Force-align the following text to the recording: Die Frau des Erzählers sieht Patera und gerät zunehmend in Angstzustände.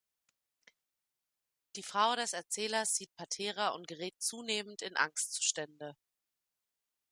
Die 1.75 1.83
Frau 1.83 2.15
des 2.15 2.33
Erzählers 2.33 2.95
sieht 2.95 3.15
Patera 3.17 3.67
und 3.75 3.85
gerät 3.87 4.15
zunehmend 4.19 4.81
in 4.81 4.95
Angstzustände. 4.97 5.95